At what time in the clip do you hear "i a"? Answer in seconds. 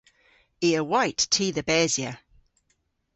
0.67-0.81